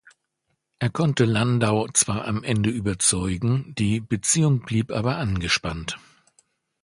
Er 0.79 0.89
konnte 0.89 1.25
Landau 1.25 1.87
zwar 1.93 2.25
am 2.25 2.41
Ende 2.43 2.71
überzeugen, 2.71 3.75
die 3.77 3.99
Beziehung 3.99 4.61
blieb 4.61 4.91
aber 4.91 5.17
angespannt. 5.17 5.99